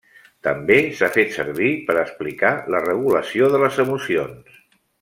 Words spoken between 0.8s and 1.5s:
s'ha fet